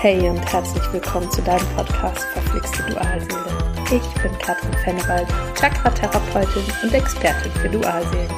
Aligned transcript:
Hey 0.00 0.28
und 0.28 0.38
herzlich 0.52 0.92
willkommen 0.92 1.28
zu 1.28 1.42
deinem 1.42 1.66
Podcast 1.74 2.22
Verflixte 2.28 2.84
Dualseele. 2.84 3.74
Ich 3.86 4.22
bin 4.22 4.30
Katrin 4.38 4.72
Fennewald, 4.84 5.26
Chakra-Therapeutin 5.56 6.62
und 6.84 6.94
Expertin 6.94 7.50
für 7.50 7.68
Dualseelen. 7.68 8.30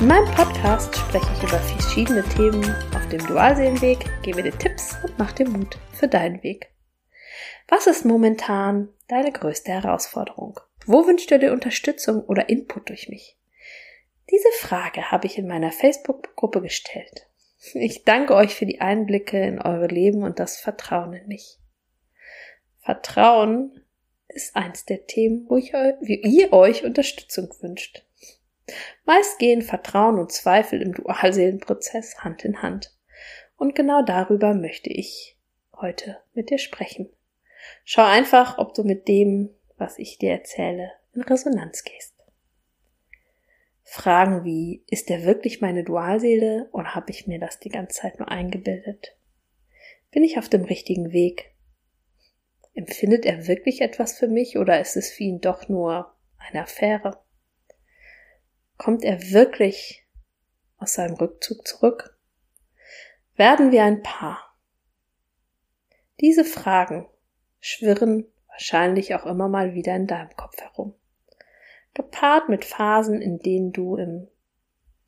In 0.00 0.08
meinem 0.08 0.28
Podcast 0.34 0.96
spreche 0.96 1.28
ich 1.36 1.42
über 1.44 1.60
verschiedene 1.60 2.24
Themen 2.30 2.64
auf 2.96 3.08
dem 3.10 3.24
Dualseelenweg, 3.24 4.10
gebe 4.22 4.42
dir 4.42 4.58
Tipps 4.58 4.96
und 5.04 5.16
mache 5.20 5.36
dir 5.36 5.48
Mut 5.48 5.78
für 5.92 6.08
deinen 6.08 6.42
Weg. 6.42 6.72
Was 7.68 7.86
ist 7.86 8.04
momentan 8.04 8.88
deine 9.06 9.30
größte 9.30 9.70
Herausforderung? 9.70 10.58
Wo 10.84 11.06
wünschst 11.06 11.30
du 11.30 11.38
dir 11.38 11.52
Unterstützung 11.52 12.24
oder 12.24 12.48
Input 12.48 12.88
durch 12.88 13.08
mich? 13.08 13.38
Diese 14.32 14.50
Frage 14.58 15.12
habe 15.12 15.28
ich 15.28 15.38
in 15.38 15.46
meiner 15.46 15.70
Facebook-Gruppe 15.70 16.60
gestellt 16.60 17.28
ich 17.74 18.04
danke 18.04 18.34
euch 18.34 18.54
für 18.54 18.66
die 18.66 18.80
Einblicke 18.80 19.40
in 19.40 19.60
eure 19.60 19.86
Leben 19.86 20.22
und 20.22 20.38
das 20.38 20.60
Vertrauen 20.60 21.12
in 21.12 21.28
mich. 21.28 21.58
Vertrauen 22.80 23.84
ist 24.28 24.56
eins 24.56 24.84
der 24.84 25.06
Themen, 25.06 25.46
wo 25.48 25.56
ich, 25.56 25.72
wie 25.72 26.20
ihr 26.20 26.52
euch 26.52 26.84
Unterstützung 26.84 27.48
wünscht. 27.60 28.04
Meist 29.04 29.38
gehen 29.38 29.62
Vertrauen 29.62 30.18
und 30.18 30.32
Zweifel 30.32 30.80
im 30.82 30.94
Dualseelenprozess 30.94 32.18
Hand 32.20 32.44
in 32.44 32.62
Hand. 32.62 32.96
Und 33.56 33.74
genau 33.74 34.02
darüber 34.02 34.54
möchte 34.54 34.90
ich 34.90 35.38
heute 35.76 36.18
mit 36.32 36.50
dir 36.50 36.58
sprechen. 36.58 37.10
Schau 37.84 38.04
einfach, 38.04 38.58
ob 38.58 38.74
du 38.74 38.82
mit 38.82 39.08
dem, 39.08 39.50
was 39.76 39.98
ich 39.98 40.18
dir 40.18 40.32
erzähle, 40.32 40.92
in 41.14 41.22
Resonanz 41.22 41.84
gehst. 41.84 42.21
Fragen 43.84 44.44
wie, 44.44 44.84
ist 44.86 45.10
er 45.10 45.24
wirklich 45.24 45.60
meine 45.60 45.84
Dualseele 45.84 46.68
oder 46.72 46.94
habe 46.94 47.10
ich 47.10 47.26
mir 47.26 47.38
das 47.38 47.58
die 47.58 47.68
ganze 47.68 48.00
Zeit 48.00 48.18
nur 48.18 48.28
eingebildet? 48.28 49.16
Bin 50.10 50.24
ich 50.24 50.38
auf 50.38 50.48
dem 50.48 50.64
richtigen 50.64 51.12
Weg? 51.12 51.54
Empfindet 52.74 53.26
er 53.26 53.46
wirklich 53.48 53.80
etwas 53.80 54.18
für 54.18 54.28
mich 54.28 54.56
oder 54.56 54.80
ist 54.80 54.96
es 54.96 55.10
für 55.10 55.24
ihn 55.24 55.40
doch 55.40 55.68
nur 55.68 56.14
eine 56.38 56.62
Affäre? 56.62 57.22
Kommt 58.78 59.04
er 59.04 59.20
wirklich 59.30 60.06
aus 60.78 60.94
seinem 60.94 61.14
Rückzug 61.14 61.66
zurück? 61.66 62.18
Werden 63.36 63.72
wir 63.72 63.84
ein 63.84 64.02
Paar? 64.02 64.56
Diese 66.20 66.44
Fragen 66.44 67.08
schwirren 67.60 68.26
wahrscheinlich 68.48 69.14
auch 69.14 69.26
immer 69.26 69.48
mal 69.48 69.74
wieder 69.74 69.94
in 69.96 70.06
deinem 70.06 70.34
Kopf 70.36 70.60
herum 70.60 70.94
gepaart 71.94 72.48
mit 72.48 72.64
Phasen, 72.64 73.20
in 73.20 73.38
denen 73.38 73.72
du 73.72 73.96
im 73.96 74.28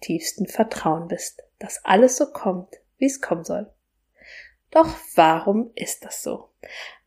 tiefsten 0.00 0.46
Vertrauen 0.46 1.08
bist, 1.08 1.42
dass 1.58 1.84
alles 1.84 2.16
so 2.16 2.26
kommt, 2.26 2.74
wie 2.98 3.06
es 3.06 3.20
kommen 3.20 3.44
soll. 3.44 3.70
Doch 4.70 4.88
warum 5.14 5.70
ist 5.74 6.04
das 6.04 6.22
so? 6.22 6.50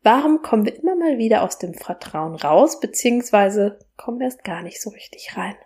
Warum 0.02 0.42
kommen 0.42 0.64
wir 0.64 0.76
immer 0.76 0.96
mal 0.96 1.18
wieder 1.18 1.42
aus 1.42 1.58
dem 1.58 1.74
Vertrauen 1.74 2.34
raus, 2.34 2.80
beziehungsweise 2.80 3.78
kommen 3.96 4.18
wir 4.18 4.26
erst 4.26 4.42
gar 4.42 4.62
nicht 4.62 4.80
so 4.80 4.90
richtig 4.90 5.36
rein? 5.36 5.56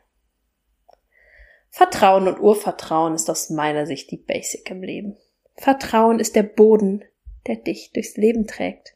Vertrauen 1.71 2.29
und 2.29 2.41
Urvertrauen 2.41 3.15
ist 3.15 3.31
aus 3.31 3.51
meiner 3.51 3.87
Sicht 3.87 4.11
die 4.11 4.19
Basic 4.19 4.69
im 4.71 4.83
Leben. 4.83 5.17
Vertrauen 5.55 6.19
ist 6.19 6.37
der 6.37 6.43
Boden, 6.43 7.05
der 7.47 7.57
dich 7.57 7.93
durchs 7.93 8.17
Leben 8.17 8.47
trägt. 8.47 8.95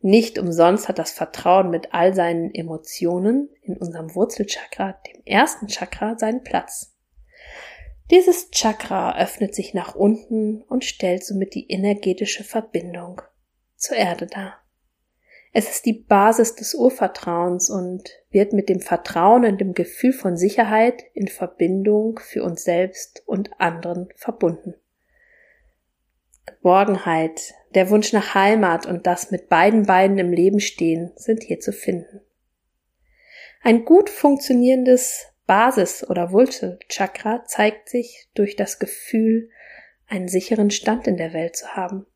Nicht 0.00 0.38
umsonst 0.38 0.88
hat 0.88 0.98
das 0.98 1.12
Vertrauen 1.12 1.70
mit 1.70 1.92
all 1.92 2.14
seinen 2.14 2.54
Emotionen 2.54 3.48
in 3.62 3.76
unserem 3.76 4.14
Wurzelchakra, 4.14 5.00
dem 5.06 5.22
ersten 5.24 5.68
Chakra, 5.68 6.18
seinen 6.18 6.42
Platz. 6.42 6.96
Dieses 8.10 8.50
Chakra 8.50 9.18
öffnet 9.18 9.54
sich 9.54 9.74
nach 9.74 9.94
unten 9.94 10.62
und 10.62 10.84
stellt 10.84 11.24
somit 11.24 11.54
die 11.54 11.70
energetische 11.70 12.44
Verbindung 12.44 13.22
zur 13.76 13.96
Erde 13.96 14.26
dar. 14.26 14.58
Es 15.54 15.68
ist 15.68 15.84
die 15.84 15.92
Basis 15.92 16.54
des 16.54 16.74
Urvertrauens 16.74 17.68
und 17.68 18.08
wird 18.30 18.54
mit 18.54 18.70
dem 18.70 18.80
Vertrauen 18.80 19.44
und 19.44 19.60
dem 19.60 19.74
Gefühl 19.74 20.14
von 20.14 20.36
Sicherheit 20.36 21.02
in 21.12 21.28
Verbindung 21.28 22.18
für 22.18 22.42
uns 22.42 22.64
selbst 22.64 23.22
und 23.26 23.50
anderen 23.60 24.08
verbunden. 24.16 24.74
Geborgenheit, 26.46 27.54
der 27.74 27.90
Wunsch 27.90 28.12
nach 28.12 28.34
Heimat 28.34 28.86
und 28.86 29.06
das 29.06 29.30
mit 29.30 29.48
beiden 29.48 29.86
Beinen 29.86 30.18
im 30.18 30.32
Leben 30.32 30.60
stehen 30.60 31.12
sind 31.16 31.42
hier 31.42 31.60
zu 31.60 31.72
finden. 31.72 32.20
Ein 33.62 33.84
gut 33.84 34.10
funktionierendes 34.10 35.26
Basis- 35.46 36.08
oder 36.08 36.32
Wurzelchakra 36.32 37.44
zeigt 37.44 37.88
sich 37.88 38.28
durch 38.34 38.56
das 38.56 38.78
Gefühl, 38.78 39.50
einen 40.06 40.28
sicheren 40.28 40.70
Stand 40.70 41.06
in 41.06 41.16
der 41.16 41.32
Welt 41.32 41.56
zu 41.56 41.68
haben. 41.68 42.06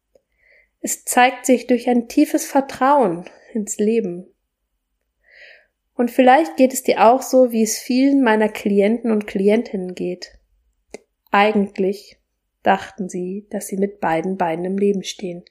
Es 0.81 1.05
zeigt 1.05 1.47
sich 1.47 1.67
durch 1.67 1.89
ein 1.89 2.09
tiefes 2.09 2.47
Vertrauen 2.47 3.25
ins 3.53 3.79
Leben. 3.79 4.33
Und 5.95 6.11
vielleicht 6.11 6.57
geht 6.57 6.75
es 6.75 6.83
dir 6.83 7.07
auch 7.07 7.23
so, 7.23 7.53
wie 7.53 7.63
es 7.63 7.79
vielen 7.79 8.23
meiner 8.23 8.49
Klienten 8.49 9.11
und 9.11 9.27
Klientinnen 9.27 9.95
geht. 9.95 10.39
Eigentlich 11.31 12.19
dachten 12.67 13.09
sie, 13.09 13.47
dass 13.51 13.69
sie 13.69 13.77
mit 13.77 14.01
beiden 14.01 14.37
Beinen 14.37 14.65
im 14.65 14.79
Leben 14.79 15.05
stehen. 15.05 15.45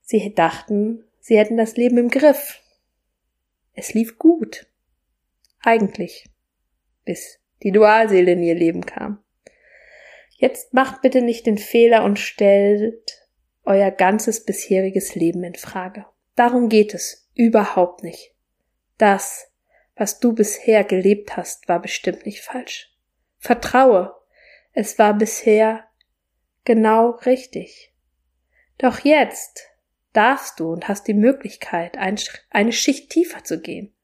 Sie 0.00 0.34
dachten, 0.34 1.04
sie 1.20 1.38
hätten 1.38 1.56
das 1.56 1.76
Leben 1.76 1.98
im 1.98 2.08
Griff. 2.08 2.60
Es 3.74 3.94
lief 3.94 4.18
gut. 4.18 4.66
Eigentlich. 5.62 6.24
Bis 7.04 7.38
die 7.62 7.72
Dualseele 7.72 8.32
in 8.32 8.42
ihr 8.42 8.54
Leben 8.54 8.86
kam. 8.86 9.22
Jetzt 10.36 10.72
macht 10.72 11.02
bitte 11.02 11.20
nicht 11.20 11.44
den 11.46 11.58
Fehler 11.58 12.02
und 12.04 12.18
stellt 12.18 13.28
euer 13.64 13.90
ganzes 13.90 14.44
bisheriges 14.44 15.14
Leben 15.14 15.44
in 15.44 15.54
Frage. 15.54 16.06
Darum 16.34 16.70
geht 16.70 16.94
es 16.94 17.28
überhaupt 17.34 18.02
nicht. 18.02 18.34
Das, 18.96 19.52
was 19.96 20.18
du 20.18 20.32
bisher 20.32 20.84
gelebt 20.84 21.36
hast, 21.36 21.68
war 21.68 21.82
bestimmt 21.82 22.24
nicht 22.24 22.40
falsch. 22.40 22.90
Vertraue, 23.36 24.14
es 24.72 24.98
war 24.98 25.12
bisher 25.12 25.84
genau 26.64 27.10
richtig. 27.26 27.92
Doch 28.78 29.00
jetzt 29.00 29.66
darfst 30.12 30.58
du 30.60 30.72
und 30.72 30.88
hast 30.88 31.06
die 31.06 31.14
Möglichkeit, 31.14 31.96
eine 31.96 32.72
Schicht 32.72 33.10
tiefer 33.10 33.44
zu 33.44 33.60
gehen. 33.60 33.94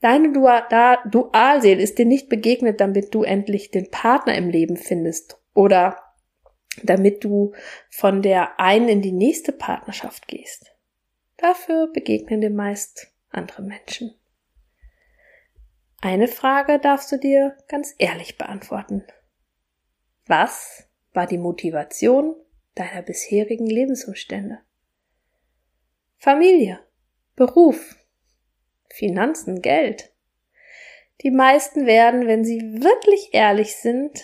Deine 0.00 0.32
Dualseele 0.32 1.82
ist 1.82 1.98
dir 1.98 2.06
nicht 2.06 2.28
begegnet, 2.28 2.80
damit 2.80 3.14
du 3.14 3.24
endlich 3.24 3.70
den 3.70 3.90
Partner 3.90 4.34
im 4.36 4.48
Leben 4.48 4.76
findest 4.76 5.40
oder 5.54 6.00
damit 6.82 7.24
du 7.24 7.54
von 7.90 8.22
der 8.22 8.60
einen 8.60 8.88
in 8.88 9.02
die 9.02 9.12
nächste 9.12 9.52
Partnerschaft 9.52 10.28
gehst. 10.28 10.72
Dafür 11.36 11.90
begegnen 11.92 12.40
dir 12.40 12.50
meist 12.50 13.12
andere 13.30 13.62
Menschen. 13.62 14.14
Eine 16.00 16.28
Frage 16.28 16.78
darfst 16.78 17.10
du 17.10 17.18
dir 17.18 17.56
ganz 17.66 17.94
ehrlich 17.98 18.38
beantworten. 18.38 19.04
Was 20.26 20.87
war 21.12 21.26
die 21.26 21.38
Motivation 21.38 22.34
deiner 22.74 23.02
bisherigen 23.02 23.66
Lebensumstände. 23.66 24.60
Familie, 26.18 26.80
Beruf, 27.36 27.96
Finanzen, 28.90 29.62
Geld. 29.62 30.12
Die 31.22 31.30
meisten 31.30 31.86
werden, 31.86 32.26
wenn 32.26 32.44
sie 32.44 32.82
wirklich 32.82 33.30
ehrlich 33.32 33.76
sind, 33.76 34.22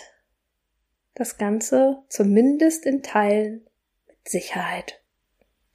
das 1.13 1.37
Ganze 1.37 2.03
zumindest 2.09 2.85
in 2.85 3.03
Teilen 3.03 3.67
mit 4.07 4.27
Sicherheit 4.27 5.01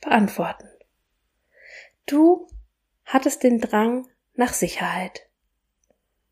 beantworten. 0.00 0.68
Du 2.06 2.48
hattest 3.04 3.42
den 3.42 3.60
Drang 3.60 4.08
nach 4.34 4.52
Sicherheit. 4.52 5.28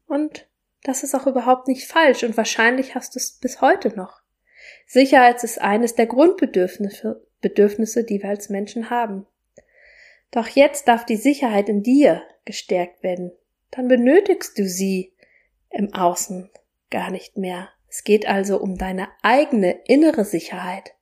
Und 0.06 0.48
das 0.82 1.02
ist 1.02 1.14
auch 1.14 1.26
überhaupt 1.26 1.68
nicht 1.68 1.86
falsch 1.86 2.22
und 2.22 2.36
wahrscheinlich 2.36 2.94
hast 2.94 3.14
du 3.14 3.18
es 3.18 3.32
bis 3.32 3.60
heute 3.60 3.94
noch. 3.96 4.22
Sicherheit 4.90 5.44
ist 5.44 5.60
eines 5.60 5.96
der 5.96 6.06
Grundbedürfnisse, 6.06 7.22
Bedürfnisse, 7.42 8.04
die 8.04 8.22
wir 8.22 8.30
als 8.30 8.48
Menschen 8.48 8.88
haben. 8.88 9.26
Doch 10.30 10.48
jetzt 10.48 10.88
darf 10.88 11.04
die 11.04 11.16
Sicherheit 11.16 11.68
in 11.68 11.82
dir 11.82 12.22
gestärkt 12.46 13.02
werden. 13.02 13.30
Dann 13.70 13.88
benötigst 13.88 14.58
du 14.58 14.66
sie 14.66 15.12
im 15.68 15.92
Außen 15.92 16.50
gar 16.88 17.10
nicht 17.10 17.36
mehr. 17.36 17.68
Es 17.86 18.02
geht 18.02 18.26
also 18.26 18.58
um 18.58 18.78
deine 18.78 19.08
eigene 19.22 19.72
innere 19.84 20.24
Sicherheit, 20.24 20.94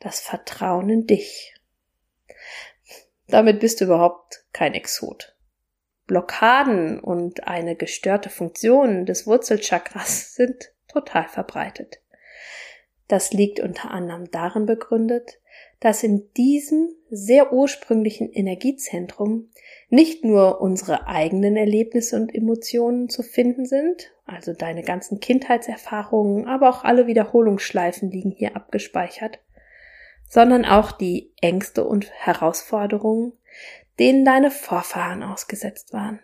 das 0.00 0.18
Vertrauen 0.18 0.90
in 0.90 1.06
dich. 1.06 1.54
Damit 3.28 3.60
bist 3.60 3.80
du 3.80 3.84
überhaupt 3.84 4.44
kein 4.52 4.74
Exot. 4.74 5.36
Blockaden 6.08 6.98
und 6.98 7.46
eine 7.46 7.76
gestörte 7.76 8.28
Funktion 8.28 9.06
des 9.06 9.24
Wurzelchakras 9.28 10.34
sind 10.34 10.72
total 10.88 11.28
verbreitet. 11.28 12.00
Das 13.08 13.32
liegt 13.32 13.60
unter 13.60 13.90
anderem 13.90 14.30
darin 14.30 14.64
begründet, 14.64 15.38
dass 15.80 16.02
in 16.02 16.32
diesem 16.34 16.88
sehr 17.10 17.52
ursprünglichen 17.52 18.32
Energiezentrum 18.32 19.50
nicht 19.90 20.24
nur 20.24 20.60
unsere 20.60 21.06
eigenen 21.06 21.56
Erlebnisse 21.56 22.16
und 22.16 22.34
Emotionen 22.34 23.10
zu 23.10 23.22
finden 23.22 23.66
sind, 23.66 24.12
also 24.24 24.54
deine 24.54 24.82
ganzen 24.82 25.20
Kindheitserfahrungen, 25.20 26.46
aber 26.46 26.70
auch 26.70 26.84
alle 26.84 27.06
Wiederholungsschleifen 27.06 28.10
liegen 28.10 28.30
hier 28.30 28.56
abgespeichert, 28.56 29.38
sondern 30.26 30.64
auch 30.64 30.92
die 30.92 31.30
Ängste 31.42 31.84
und 31.84 32.10
Herausforderungen, 32.10 33.34
denen 33.98 34.24
deine 34.24 34.50
Vorfahren 34.50 35.22
ausgesetzt 35.22 35.92
waren. 35.92 36.20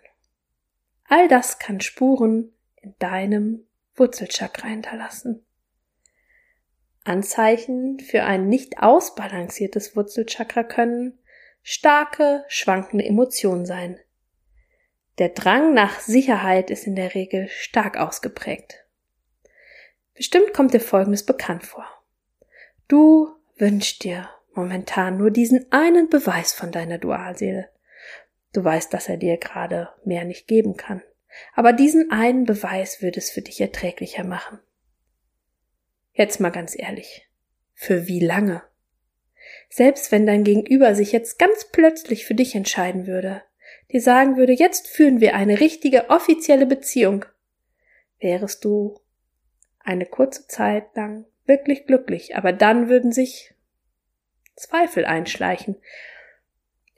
All 1.07 1.27
das 1.27 1.59
kann 1.59 1.79
Spuren 1.79 2.53
in 2.81 2.95
deinem 2.97 3.67
Wurzelchakra 3.95 4.67
hinterlassen. 4.67 5.45
Anzeichen 7.03 7.99
für 7.99 8.23
ein 8.23 8.47
nicht 8.47 8.79
ausbalanciertes 8.79 9.95
Wurzelchakra 9.95 10.63
können 10.63 11.17
starke, 11.63 12.43
schwankende 12.47 13.05
Emotionen 13.05 13.65
sein. 13.65 13.99
Der 15.17 15.29
Drang 15.29 15.73
nach 15.73 15.99
Sicherheit 15.99 16.69
ist 16.69 16.87
in 16.87 16.95
der 16.95 17.13
Regel 17.15 17.47
stark 17.49 17.97
ausgeprägt. 17.97 18.85
Bestimmt 20.15 20.53
kommt 20.53 20.73
dir 20.73 20.79
Folgendes 20.79 21.25
bekannt 21.25 21.65
vor. 21.65 21.85
Du 22.87 23.29
wünschst 23.57 24.03
dir 24.03 24.29
momentan 24.53 25.17
nur 25.17 25.31
diesen 25.31 25.71
einen 25.71 26.09
Beweis 26.09 26.53
von 26.53 26.71
deiner 26.71 26.97
Dualseele. 26.97 27.69
Du 28.53 28.63
weißt, 28.63 28.93
dass 28.93 29.07
er 29.07 29.17
dir 29.17 29.37
gerade 29.37 29.89
mehr 30.03 30.25
nicht 30.25 30.47
geben 30.47 30.75
kann. 30.75 31.01
Aber 31.53 31.71
diesen 31.71 32.11
einen 32.11 32.45
Beweis 32.45 33.01
würde 33.01 33.19
es 33.19 33.31
für 33.31 33.41
dich 33.41 33.61
erträglicher 33.61 34.23
machen. 34.23 34.59
Jetzt 36.13 36.39
mal 36.39 36.49
ganz 36.49 36.77
ehrlich. 36.77 37.27
Für 37.73 38.07
wie 38.07 38.19
lange? 38.19 38.63
Selbst 39.69 40.11
wenn 40.11 40.25
dein 40.25 40.43
Gegenüber 40.43 40.95
sich 40.95 41.11
jetzt 41.11 41.39
ganz 41.39 41.65
plötzlich 41.71 42.25
für 42.25 42.35
dich 42.35 42.55
entscheiden 42.55 43.07
würde, 43.07 43.41
dir 43.91 44.01
sagen 44.01 44.37
würde, 44.37 44.53
jetzt 44.53 44.87
führen 44.87 45.21
wir 45.21 45.35
eine 45.35 45.59
richtige 45.59 46.09
offizielle 46.09 46.65
Beziehung, 46.65 47.25
wärest 48.19 48.63
du 48.65 48.99
eine 49.79 50.05
kurze 50.05 50.47
Zeit 50.47 50.95
lang 50.95 51.25
wirklich 51.45 51.87
glücklich, 51.87 52.35
aber 52.35 52.53
dann 52.53 52.87
würden 52.89 53.11
sich 53.11 53.53
Zweifel 54.55 55.05
einschleichen. 55.05 55.75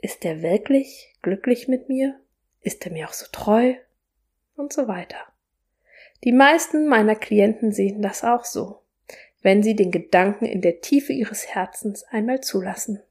Ist 0.01 0.25
er 0.25 0.42
wirklich 0.42 1.15
glücklich 1.21 1.68
mit 1.68 1.88
mir? 1.88 2.19
Ist 2.62 2.86
er 2.86 2.92
mir 2.92 3.07
auch 3.07 3.13
so 3.13 3.25
treu? 3.31 3.75
Und 4.56 4.74
so 4.74 4.88
weiter. 4.88 5.18
Die 6.24 6.31
meisten 6.31 6.88
meiner 6.88 7.15
Klienten 7.15 7.71
sehen 7.71 8.01
das 8.01 8.24
auch 8.24 8.45
so 8.45 8.82
wenn 9.44 9.62
sie 9.62 9.75
den 9.75 9.92
Gedanken 9.92 10.45
in 10.45 10.62
der 10.62 10.81
Tiefe 10.81 11.13
ihres 11.13 11.48
Herzens 11.48 12.04
einmal 12.06 12.42
zulassen. 12.42 13.04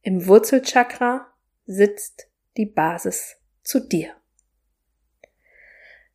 Im 0.00 0.26
Wurzelchakra 0.26 1.26
sitzt 1.66 2.28
die 2.56 2.66
Basis 2.66 3.36
zu 3.62 3.80
dir. 3.80 4.14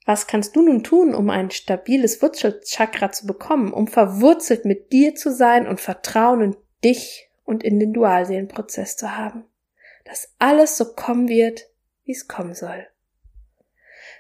Was 0.05 0.25
kannst 0.25 0.55
du 0.55 0.61
nun 0.61 0.83
tun, 0.83 1.13
um 1.13 1.29
ein 1.29 1.51
stabiles 1.51 2.21
Wurzelchakra 2.21 3.11
zu 3.11 3.27
bekommen, 3.27 3.73
um 3.73 3.87
verwurzelt 3.87 4.63
mit 4.63 4.93
dir 4.93 5.15
zu 5.15 5.33
sein 5.33 5.67
und 5.67 5.81
Vertrauen 5.81 6.41
in 6.41 6.55
dich 6.83 7.29
und 7.43 7.63
in 7.63 7.77
den 7.79 7.93
Dualseelenprozess 7.93 8.95
zu 8.95 9.17
haben? 9.17 9.43
Dass 10.05 10.33
alles 10.39 10.77
so 10.77 10.93
kommen 10.93 11.27
wird, 11.27 11.65
wie 12.05 12.13
es 12.13 12.29
kommen 12.29 12.53
soll. 12.53 12.87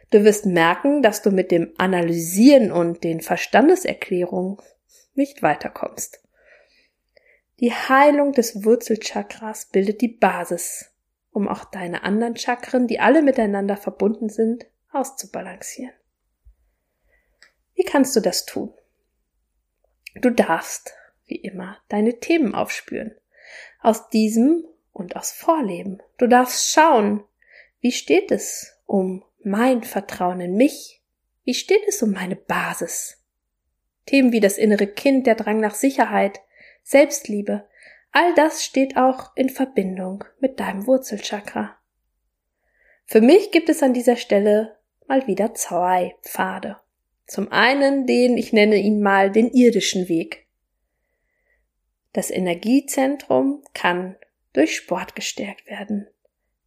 Du 0.09 0.23
wirst 0.23 0.45
merken, 0.45 1.01
dass 1.01 1.21
du 1.21 1.31
mit 1.31 1.51
dem 1.51 1.73
Analysieren 1.77 2.71
und 2.71 3.03
den 3.03 3.19
Verstandeserklärungen 3.21 4.57
nicht 5.13 5.41
weiterkommst. 5.43 6.23
Die 7.59 7.73
Heilung 7.73 8.33
des 8.33 8.63
Wurzelchakras 8.63 9.65
bildet 9.65 10.01
die 10.01 10.07
Basis, 10.07 10.93
um 11.31 11.47
auch 11.47 11.65
deine 11.65 12.03
anderen 12.03 12.37
Chakren, 12.37 12.87
die 12.87 12.99
alle 12.99 13.21
miteinander 13.21 13.75
verbunden 13.75 14.29
sind, 14.29 14.67
auszubalancieren. 14.91 15.93
Wie 17.73 17.83
kannst 17.83 18.15
du 18.15 18.21
das 18.21 18.45
tun? 18.45 18.73
Du 20.15 20.29
darfst, 20.29 20.93
wie 21.25 21.35
immer, 21.35 21.77
deine 21.89 22.19
Themen 22.19 22.55
aufspüren. 22.55 23.15
Aus 23.81 24.09
diesem 24.09 24.65
und 24.91 25.15
aus 25.15 25.31
Vorleben. 25.31 26.01
Du 26.17 26.27
darfst 26.27 26.71
schauen, 26.71 27.23
wie 27.79 27.91
steht 27.91 28.31
es 28.31 28.79
um 28.85 29.23
mein 29.47 29.83
Vertrauen 29.83 30.41
in 30.41 30.55
mich? 30.55 31.01
Wie 31.43 31.53
steht 31.53 31.87
es 31.87 32.03
um 32.03 32.11
meine 32.11 32.35
Basis? 32.35 33.23
Themen 34.05 34.31
wie 34.31 34.39
das 34.39 34.57
innere 34.57 34.87
Kind, 34.87 35.25
der 35.25 35.35
Drang 35.35 35.59
nach 35.59 35.75
Sicherheit, 35.75 36.39
Selbstliebe, 36.83 37.67
all 38.11 38.33
das 38.35 38.63
steht 38.63 38.97
auch 38.97 39.35
in 39.35 39.49
Verbindung 39.49 40.23
mit 40.39 40.59
deinem 40.59 40.85
Wurzelchakra. 40.87 41.77
Für 43.05 43.21
mich 43.21 43.51
gibt 43.51 43.69
es 43.69 43.81
an 43.83 43.93
dieser 43.93 44.17
Stelle 44.17 44.77
mal 45.07 45.27
wieder 45.27 45.53
zwei 45.53 46.15
Pfade. 46.21 46.77
Zum 47.25 47.51
einen 47.51 48.05
den, 48.05 48.37
ich 48.37 48.53
nenne 48.53 48.77
ihn 48.77 49.01
mal 49.01 49.31
den 49.31 49.49
irdischen 49.49 50.09
Weg. 50.09 50.47
Das 52.13 52.31
Energiezentrum 52.31 53.63
kann 53.73 54.17
durch 54.53 54.75
Sport 54.75 55.15
gestärkt 55.15 55.67
werden 55.67 56.07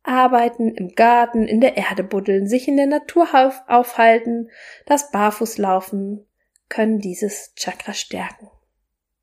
arbeiten, 0.03 0.75
im 0.75 0.95
Garten, 0.95 1.47
in 1.47 1.61
der 1.61 1.77
Erde 1.77 2.03
buddeln, 2.03 2.47
sich 2.47 2.69
in 2.69 2.77
der 2.77 2.87
Natur 2.87 3.29
aufhalten, 3.67 4.51
das 4.87 5.11
Barfußlaufen 5.11 6.27
können 6.69 7.01
dieses 7.01 7.55
Chakra 7.57 7.93
stärken. 7.93 8.49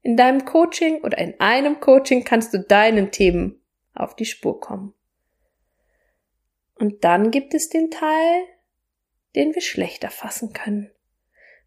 In 0.02 0.16
deinem 0.16 0.46
Coaching 0.46 1.02
oder 1.02 1.18
in 1.18 1.40
einem 1.40 1.80
Coaching 1.80 2.24
kannst 2.24 2.54
du 2.54 2.60
deinen 2.60 3.12
Themen 3.12 3.62
auf 3.94 4.16
die 4.16 4.26
Spur 4.26 4.60
kommen. 4.60 4.94
Und 6.76 7.04
dann 7.04 7.32
gibt 7.32 7.54
es 7.54 7.70
den 7.70 7.90
Teil, 7.90 8.44
den 9.36 9.56
wir 9.56 9.62
schlechter 9.62 10.10
fassen 10.10 10.54
können, 10.54 10.92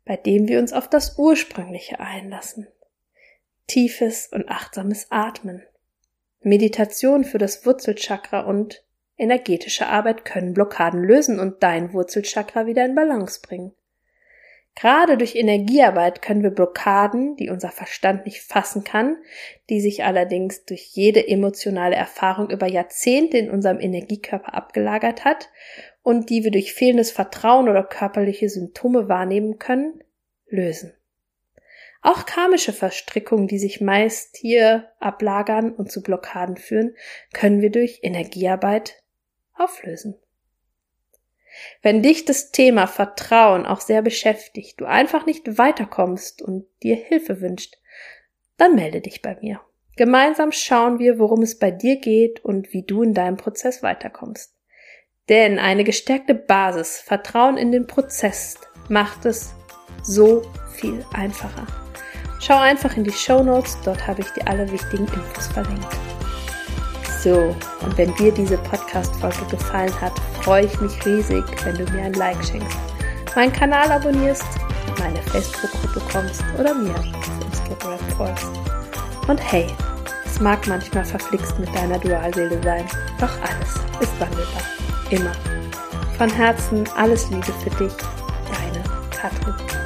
bei 0.04 0.16
dem 0.16 0.48
wir 0.48 0.58
uns 0.58 0.72
auf 0.72 0.88
das 0.88 1.18
Ursprüngliche 1.18 1.98
einlassen. 1.98 2.68
Tiefes 3.66 4.28
und 4.28 4.48
achtsames 4.48 5.08
Atmen. 5.10 5.62
Meditation 6.40 7.24
für 7.24 7.38
das 7.38 7.66
Wurzelchakra 7.66 8.40
und 8.40 8.84
Energetische 9.20 9.86
Arbeit 9.86 10.24
können 10.24 10.54
Blockaden 10.54 11.04
lösen 11.04 11.38
und 11.38 11.62
dein 11.62 11.92
Wurzelchakra 11.92 12.64
wieder 12.64 12.86
in 12.86 12.94
Balance 12.94 13.42
bringen. 13.42 13.74
Gerade 14.74 15.18
durch 15.18 15.34
Energiearbeit 15.34 16.22
können 16.22 16.42
wir 16.42 16.52
Blockaden, 16.52 17.36
die 17.36 17.50
unser 17.50 17.68
Verstand 17.68 18.24
nicht 18.24 18.40
fassen 18.40 18.82
kann, 18.82 19.18
die 19.68 19.82
sich 19.82 20.04
allerdings 20.04 20.64
durch 20.64 20.92
jede 20.92 21.28
emotionale 21.28 21.96
Erfahrung 21.96 22.48
über 22.48 22.66
Jahrzehnte 22.66 23.36
in 23.36 23.50
unserem 23.50 23.78
Energiekörper 23.78 24.54
abgelagert 24.54 25.26
hat 25.26 25.50
und 26.02 26.30
die 26.30 26.42
wir 26.42 26.50
durch 26.50 26.72
fehlendes 26.72 27.10
Vertrauen 27.10 27.68
oder 27.68 27.82
körperliche 27.82 28.48
Symptome 28.48 29.10
wahrnehmen 29.10 29.58
können, 29.58 30.02
lösen. 30.46 30.94
Auch 32.00 32.24
karmische 32.24 32.72
Verstrickungen, 32.72 33.48
die 33.48 33.58
sich 33.58 33.82
meist 33.82 34.38
hier 34.38 34.88
ablagern 34.98 35.74
und 35.74 35.92
zu 35.92 36.02
Blockaden 36.02 36.56
führen, 36.56 36.94
können 37.34 37.60
wir 37.60 37.70
durch 37.70 37.98
Energiearbeit 38.02 39.02
auflösen. 39.60 40.16
Wenn 41.82 42.02
dich 42.02 42.24
das 42.24 42.52
Thema 42.52 42.86
Vertrauen 42.86 43.66
auch 43.66 43.80
sehr 43.80 44.02
beschäftigt, 44.02 44.80
du 44.80 44.86
einfach 44.86 45.26
nicht 45.26 45.58
weiterkommst 45.58 46.42
und 46.42 46.66
dir 46.82 46.96
Hilfe 46.96 47.40
wünscht, 47.40 47.76
dann 48.56 48.74
melde 48.74 49.00
dich 49.00 49.22
bei 49.22 49.36
mir. 49.40 49.60
Gemeinsam 49.96 50.52
schauen 50.52 50.98
wir, 50.98 51.18
worum 51.18 51.42
es 51.42 51.58
bei 51.58 51.70
dir 51.70 51.96
geht 51.96 52.44
und 52.44 52.72
wie 52.72 52.82
du 52.82 53.02
in 53.02 53.14
deinem 53.14 53.36
Prozess 53.36 53.82
weiterkommst. 53.82 54.54
Denn 55.28 55.58
eine 55.58 55.84
gestärkte 55.84 56.34
Basis, 56.34 57.00
Vertrauen 57.00 57.56
in 57.56 57.72
den 57.72 57.86
Prozess, 57.86 58.58
macht 58.88 59.26
es 59.26 59.54
so 60.02 60.42
viel 60.72 61.04
einfacher. 61.12 61.66
Schau 62.40 62.58
einfach 62.58 62.96
in 62.96 63.04
die 63.04 63.12
Show 63.12 63.42
Notes, 63.42 63.76
dort 63.84 64.06
habe 64.06 64.22
ich 64.22 64.30
dir 64.30 64.48
alle 64.48 64.70
wichtigen 64.72 65.06
Infos 65.06 65.48
verlinkt. 65.48 66.09
So, 67.22 67.54
und 67.82 67.98
wenn 67.98 68.14
dir 68.14 68.32
diese 68.32 68.56
Podcast-Folge 68.56 69.44
gefallen 69.50 70.00
hat, 70.00 70.12
freue 70.42 70.64
ich 70.64 70.80
mich 70.80 71.04
riesig, 71.04 71.44
wenn 71.64 71.76
du 71.76 71.84
mir 71.92 72.04
ein 72.04 72.14
Like 72.14 72.42
schenkst, 72.42 72.78
meinen 73.36 73.52
Kanal 73.52 73.92
abonnierst, 73.92 74.46
meine 74.98 75.20
Facebook-Gruppe 75.24 76.00
kommst 76.10 76.42
oder 76.58 76.74
mir 76.74 76.94
auf 76.94 77.04
Instagram 77.44 77.98
folgst. 78.16 78.50
Und 79.28 79.38
hey, 79.52 79.66
es 80.24 80.40
mag 80.40 80.66
manchmal 80.66 81.04
verflixt 81.04 81.58
mit 81.58 81.74
deiner 81.74 81.98
Dualseele 81.98 82.58
sein, 82.62 82.86
doch 83.20 83.32
alles 83.42 83.74
ist 84.00 84.18
wandelbar. 84.18 84.62
Immer. 85.10 85.32
Von 86.16 86.30
Herzen 86.30 86.88
alles 86.96 87.28
Liebe 87.28 87.52
für 87.62 87.70
dich, 87.70 87.92
deine 88.48 88.82
Katrin. 89.10 89.79